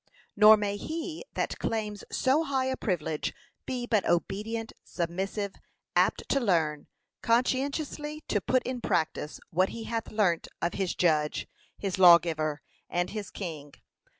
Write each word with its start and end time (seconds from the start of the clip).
Nor 0.35 0.57
may 0.57 0.77
he 0.77 1.23
that 1.35 1.59
claims 1.59 2.03
so 2.11 2.41
high 2.43 2.65
a 2.65 2.75
privilege 2.75 3.35
be 3.67 3.85
but 3.85 4.03
obedient, 4.09 4.73
submissive, 4.83 5.53
apt 5.95 6.27
to 6.29 6.39
learn, 6.39 6.87
conscientiously 7.21 8.21
to 8.27 8.41
put 8.41 8.63
in 8.63 8.81
practice 8.81 9.39
what 9.51 9.69
he 9.69 9.83
hath 9.83 10.09
learnt 10.09 10.47
of 10.59 10.73
his 10.73 10.95
Judge, 10.95 11.47
his 11.77 11.99
Lawgiver, 11.99 12.63
and 12.89 13.11
his 13.11 13.29
King. 13.29 13.75